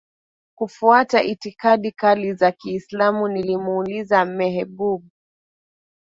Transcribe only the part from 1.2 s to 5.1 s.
itikadi kali za Kiislamu Nilimuuliza Mehboob